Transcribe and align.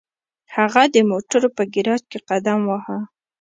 هغه 0.55 0.83
د 0.93 0.95
موټرو 1.09 1.47
په 1.57 1.63
ګراج 1.73 2.01
کې 2.11 2.19
قدم 2.29 2.59
واهه 2.65 2.97